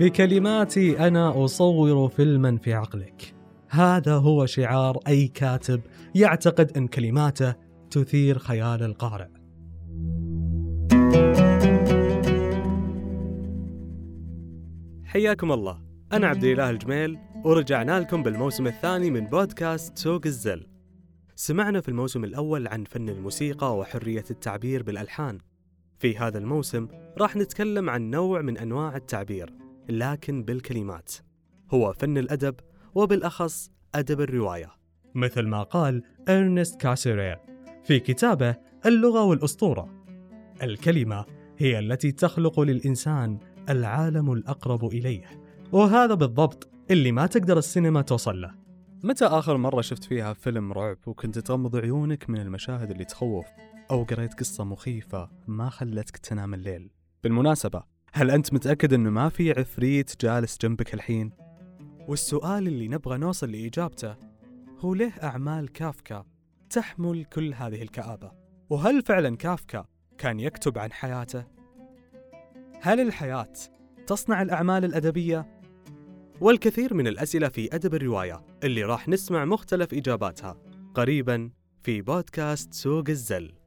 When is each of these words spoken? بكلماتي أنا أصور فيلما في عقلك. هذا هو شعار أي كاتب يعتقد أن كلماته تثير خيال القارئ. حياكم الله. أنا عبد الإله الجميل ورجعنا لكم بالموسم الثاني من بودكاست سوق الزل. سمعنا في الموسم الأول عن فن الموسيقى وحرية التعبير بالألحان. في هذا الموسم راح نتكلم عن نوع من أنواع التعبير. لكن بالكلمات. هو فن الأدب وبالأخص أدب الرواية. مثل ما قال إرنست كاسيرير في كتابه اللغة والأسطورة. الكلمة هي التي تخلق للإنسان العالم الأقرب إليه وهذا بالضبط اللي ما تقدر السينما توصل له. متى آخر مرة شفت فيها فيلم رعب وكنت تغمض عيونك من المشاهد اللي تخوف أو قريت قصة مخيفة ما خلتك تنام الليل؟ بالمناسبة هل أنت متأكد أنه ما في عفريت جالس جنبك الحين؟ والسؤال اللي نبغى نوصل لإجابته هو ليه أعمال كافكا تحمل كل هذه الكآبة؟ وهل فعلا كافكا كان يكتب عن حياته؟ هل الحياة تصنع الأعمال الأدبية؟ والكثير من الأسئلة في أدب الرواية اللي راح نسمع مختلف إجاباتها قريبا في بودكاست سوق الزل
بكلماتي 0.00 1.06
أنا 1.06 1.44
أصور 1.44 2.08
فيلما 2.08 2.56
في 2.56 2.74
عقلك. 2.74 3.34
هذا 3.68 4.14
هو 4.14 4.46
شعار 4.46 4.98
أي 5.08 5.28
كاتب 5.28 5.80
يعتقد 6.14 6.76
أن 6.76 6.86
كلماته 6.86 7.54
تثير 7.90 8.38
خيال 8.38 8.82
القارئ. 8.82 9.28
حياكم 15.04 15.52
الله. 15.52 15.82
أنا 16.12 16.26
عبد 16.26 16.44
الإله 16.44 16.70
الجميل 16.70 17.18
ورجعنا 17.44 18.00
لكم 18.00 18.22
بالموسم 18.22 18.66
الثاني 18.66 19.10
من 19.10 19.26
بودكاست 19.26 19.98
سوق 19.98 20.26
الزل. 20.26 20.66
سمعنا 21.34 21.80
في 21.80 21.88
الموسم 21.88 22.24
الأول 22.24 22.68
عن 22.68 22.84
فن 22.84 23.08
الموسيقى 23.08 23.78
وحرية 23.78 24.24
التعبير 24.30 24.82
بالألحان. 24.82 25.38
في 25.98 26.18
هذا 26.18 26.38
الموسم 26.38 26.88
راح 27.18 27.36
نتكلم 27.36 27.90
عن 27.90 28.10
نوع 28.10 28.42
من 28.42 28.58
أنواع 28.58 28.96
التعبير. 28.96 29.54
لكن 29.90 30.42
بالكلمات. 30.42 31.12
هو 31.70 31.92
فن 31.92 32.18
الأدب 32.18 32.54
وبالأخص 32.94 33.70
أدب 33.94 34.20
الرواية. 34.20 34.70
مثل 35.14 35.46
ما 35.46 35.62
قال 35.62 36.02
إرنست 36.28 36.80
كاسيرير 36.80 37.38
في 37.84 38.00
كتابه 38.00 38.56
اللغة 38.86 39.24
والأسطورة. 39.24 40.04
الكلمة 40.62 41.24
هي 41.58 41.78
التي 41.78 42.12
تخلق 42.12 42.60
للإنسان 42.60 43.38
العالم 43.68 44.32
الأقرب 44.32 44.84
إليه 44.84 45.26
وهذا 45.72 46.14
بالضبط 46.14 46.68
اللي 46.90 47.12
ما 47.12 47.26
تقدر 47.26 47.58
السينما 47.58 48.02
توصل 48.02 48.40
له. 48.40 48.54
متى 49.04 49.24
آخر 49.24 49.56
مرة 49.56 49.80
شفت 49.80 50.04
فيها 50.04 50.32
فيلم 50.32 50.72
رعب 50.72 50.98
وكنت 51.06 51.38
تغمض 51.38 51.76
عيونك 51.76 52.30
من 52.30 52.40
المشاهد 52.40 52.90
اللي 52.90 53.04
تخوف 53.04 53.46
أو 53.90 54.02
قريت 54.02 54.34
قصة 54.34 54.64
مخيفة 54.64 55.30
ما 55.46 55.70
خلتك 55.70 56.16
تنام 56.16 56.54
الليل؟ 56.54 56.90
بالمناسبة 57.24 57.82
هل 58.12 58.30
أنت 58.30 58.52
متأكد 58.52 58.92
أنه 58.92 59.10
ما 59.10 59.28
في 59.28 59.50
عفريت 59.50 60.20
جالس 60.20 60.58
جنبك 60.62 60.94
الحين؟ 60.94 61.30
والسؤال 62.08 62.66
اللي 62.66 62.88
نبغى 62.88 63.18
نوصل 63.18 63.52
لإجابته 63.52 64.16
هو 64.78 64.94
ليه 64.94 65.12
أعمال 65.22 65.72
كافكا 65.72 66.24
تحمل 66.70 67.24
كل 67.24 67.54
هذه 67.54 67.82
الكآبة؟ 67.82 68.32
وهل 68.70 69.02
فعلا 69.02 69.36
كافكا 69.36 69.84
كان 70.18 70.40
يكتب 70.40 70.78
عن 70.78 70.92
حياته؟ 70.92 71.44
هل 72.82 73.00
الحياة 73.00 73.52
تصنع 74.06 74.42
الأعمال 74.42 74.84
الأدبية؟ 74.84 75.60
والكثير 76.40 76.94
من 76.94 77.06
الأسئلة 77.06 77.48
في 77.48 77.74
أدب 77.74 77.94
الرواية 77.94 78.46
اللي 78.64 78.84
راح 78.84 79.08
نسمع 79.08 79.44
مختلف 79.44 79.94
إجاباتها 79.94 80.56
قريبا 80.94 81.50
في 81.82 82.02
بودكاست 82.02 82.74
سوق 82.74 83.04
الزل 83.08 83.59